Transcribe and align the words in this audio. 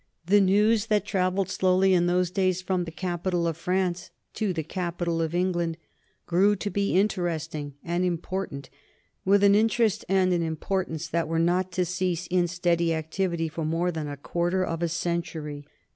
The 0.25 0.41
news 0.41 0.87
that 0.87 1.05
travelled 1.05 1.49
slowly 1.51 1.93
in 1.93 2.07
those 2.07 2.31
days 2.31 2.59
from 2.59 2.85
the 2.85 2.91
capital 2.91 3.45
of 3.45 3.55
France 3.55 4.09
to 4.33 4.51
the 4.51 4.63
capital 4.63 5.21
of 5.21 5.35
England 5.35 5.77
grew 6.25 6.55
to 6.55 6.71
be 6.71 6.93
interesting 6.99 7.75
and 7.83 8.03
important 8.03 8.71
with 9.25 9.43
an 9.43 9.53
interest 9.53 10.03
and 10.09 10.33
an 10.33 10.41
importance 10.41 11.07
that 11.09 11.27
were 11.27 11.37
not 11.37 11.71
to 11.73 11.85
cease 11.85 12.25
in 12.31 12.47
steady 12.47 12.95
activity 12.95 13.47
for 13.47 13.63
more 13.63 13.91
than 13.91 14.07
a 14.07 14.17
quarter 14.17 14.65
of 14.65 14.81
a 14.81 14.87
century. 14.89 15.67